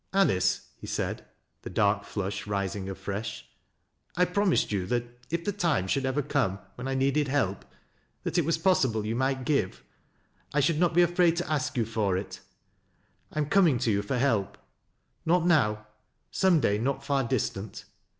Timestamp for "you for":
11.77-12.17, 13.91-14.17